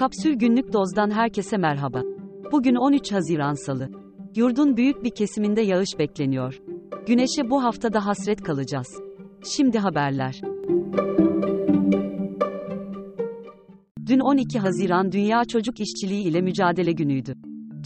[0.00, 2.02] Kapsül Günlük Doz'dan herkese merhaba.
[2.52, 3.90] Bugün 13 Haziran Salı.
[4.36, 6.60] Yurdun büyük bir kesiminde yağış bekleniyor.
[7.06, 9.02] Güneşe bu haftada hasret kalacağız.
[9.44, 10.40] Şimdi haberler.
[14.06, 17.34] Dün 12 Haziran Dünya Çocuk İşçiliği ile Mücadele Günü'ydü.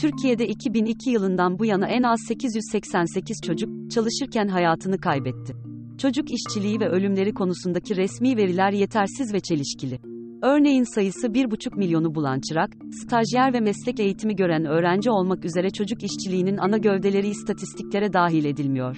[0.01, 5.57] Türkiye'de 2002 yılından bu yana en az 888 çocuk çalışırken hayatını kaybetti.
[5.99, 10.14] Çocuk işçiliği ve ölümleri konusundaki resmi veriler yetersiz ve çelişkili.
[10.45, 12.71] Örneğin sayısı 1,5 milyonu bulan çırak,
[13.03, 18.97] stajyer ve meslek eğitimi gören öğrenci olmak üzere çocuk işçiliğinin ana gövdeleri istatistiklere dahil edilmiyor.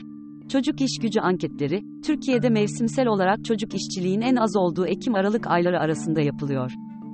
[0.48, 6.20] Çocuk iş gücü anketleri, Türkiye'de mevsimsel olarak çocuk işçiliğin en az olduğu Ekim-Aralık ayları arasında
[6.20, 6.72] yapılıyor.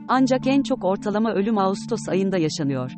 [0.09, 2.91] Ancak en çok ortalama ölüm Ağustos ayında yaşanıyor.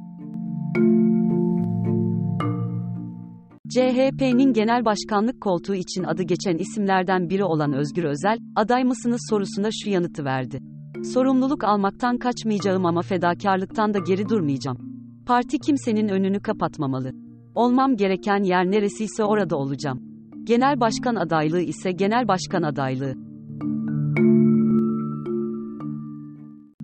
[3.68, 9.68] CHP'nin genel başkanlık koltuğu için adı geçen isimlerden biri olan Özgür Özel, aday mısınız sorusuna
[9.82, 10.73] şu yanıtı verdi.
[11.12, 14.78] Sorumluluk almaktan kaçmayacağım ama fedakarlıktan da geri durmayacağım.
[15.26, 17.12] Parti kimsenin önünü kapatmamalı.
[17.54, 20.00] Olmam gereken yer neresiyse orada olacağım.
[20.44, 23.14] Genel başkan adaylığı ise genel başkan adaylığı.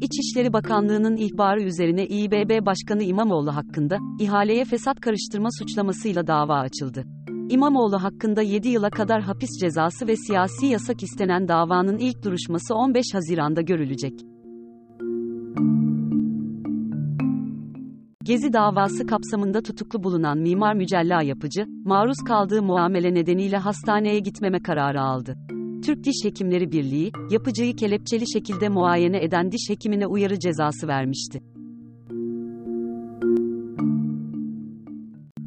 [0.01, 7.05] İçişleri Bakanlığı'nın ihbarı üzerine İBB Başkanı İmamoğlu hakkında, ihaleye fesat karıştırma suçlamasıyla dava açıldı.
[7.51, 13.05] İmamoğlu hakkında 7 yıla kadar hapis cezası ve siyasi yasak istenen davanın ilk duruşması 15
[13.15, 14.13] Haziran'da görülecek.
[18.25, 25.01] Gezi davası kapsamında tutuklu bulunan mimar Mücella Yapıcı, maruz kaldığı muamele nedeniyle hastaneye gitmeme kararı
[25.01, 25.37] aldı.
[25.85, 31.50] Türk Diş Hekimleri Birliği, yapıcıyı kelepçeli şekilde muayene eden diş hekimine uyarı cezası vermişti.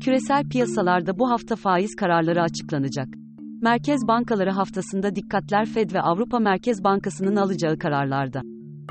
[0.04, 3.08] Küresel piyasalarda bu hafta faiz kararları açıklanacak.
[3.62, 8.42] Merkez bankaları haftasında dikkatler Fed ve Avrupa Merkez Bankası'nın alacağı kararlarda.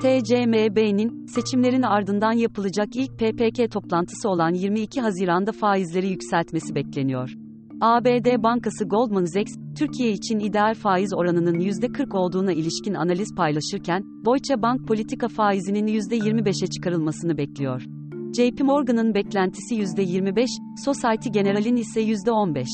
[0.01, 7.35] TCMB'nin seçimlerin ardından yapılacak ilk PPK toplantısı olan 22 Haziran'da faizleri yükseltmesi bekleniyor.
[7.81, 14.63] ABD Bankası Goldman Sachs, Türkiye için ideal faiz oranının %40 olduğuna ilişkin analiz paylaşırken, Deutsche
[14.63, 18.02] Bank politika faizinin %25'e çıkarılmasını bekliyor.
[18.33, 20.47] JP Morgan'ın beklentisi %25,
[20.85, 22.67] Society General'in ise %15.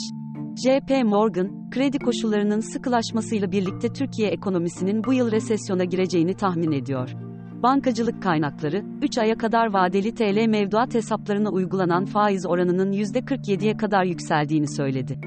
[0.56, 7.10] JP Morgan, kredi koşullarının sıkılaşmasıyla birlikte Türkiye ekonomisinin bu yıl resesyona gireceğini tahmin ediyor.
[7.62, 14.68] Bankacılık kaynakları, 3 aya kadar vadeli TL mevduat hesaplarına uygulanan faiz oranının %47'ye kadar yükseldiğini
[14.68, 15.20] söyledi.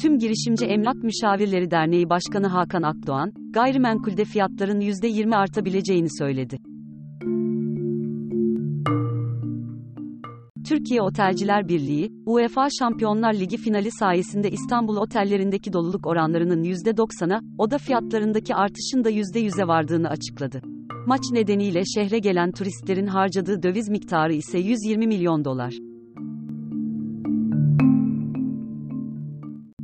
[0.00, 6.58] Tüm Girişimci Emlak Müşavirleri Derneği Başkanı Hakan Akdoğan, gayrimenkulde fiyatların %20 artabileceğini söyledi.
[10.68, 18.54] Türkiye Otelciler Birliği, UEFA Şampiyonlar Ligi finali sayesinde İstanbul otellerindeki doluluk oranlarının %90'a, oda fiyatlarındaki
[18.54, 20.60] artışın da %100'e vardığını açıkladı.
[21.06, 25.85] Maç nedeniyle şehre gelen turistlerin harcadığı döviz miktarı ise 120 milyon dolar.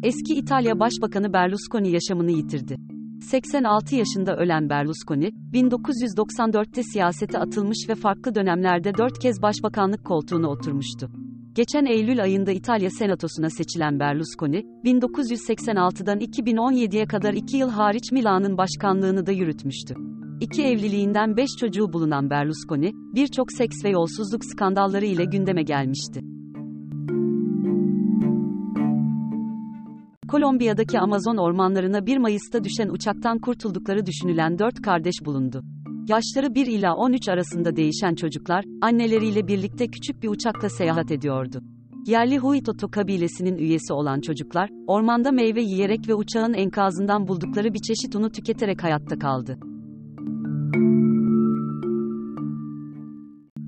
[0.03, 2.77] Eski İtalya Başbakanı Berlusconi yaşamını yitirdi.
[3.21, 11.11] 86 yaşında ölen Berlusconi, 1994'te siyasete atılmış ve farklı dönemlerde 4 kez başbakanlık koltuğuna oturmuştu.
[11.55, 19.27] Geçen Eylül ayında İtalya Senatosu'na seçilen Berlusconi, 1986'dan 2017'ye kadar 2 yıl hariç Milan'ın başkanlığını
[19.27, 19.95] da yürütmüştü.
[20.41, 26.31] İki evliliğinden 5 çocuğu bulunan Berlusconi, birçok seks ve yolsuzluk skandalları ile gündeme gelmişti.
[30.32, 35.62] Kolombiya'daki Amazon ormanlarına 1 Mayıs'ta düşen uçaktan kurtuldukları düşünülen 4 kardeş bulundu.
[36.09, 41.62] Yaşları 1 ila 13 arasında değişen çocuklar, anneleriyle birlikte küçük bir uçakla seyahat ediyordu.
[42.06, 48.16] Yerli Huitoto kabilesinin üyesi olan çocuklar, ormanda meyve yiyerek ve uçağın enkazından buldukları bir çeşit
[48.16, 49.59] unu tüketerek hayatta kaldı.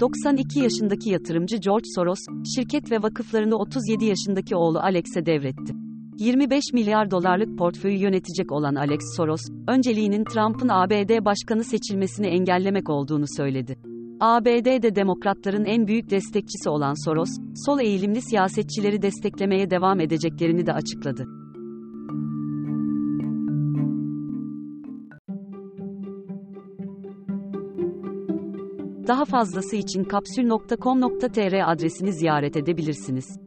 [0.00, 2.20] 92 yaşındaki yatırımcı George Soros,
[2.56, 5.84] şirket ve vakıflarını 37 yaşındaki oğlu Alex'e devretti.
[6.19, 13.25] 25 milyar dolarlık portföyü yönetecek olan Alex Soros, önceliğinin Trump'ın ABD başkanı seçilmesini engellemek olduğunu
[13.37, 13.78] söyledi.
[14.20, 17.28] ABD'de demokratların en büyük destekçisi olan Soros,
[17.66, 21.26] sol eğilimli siyasetçileri desteklemeye devam edeceklerini de açıkladı.
[29.06, 33.44] Daha fazlası için kapsül.com.tr adresini ziyaret edebilirsiniz.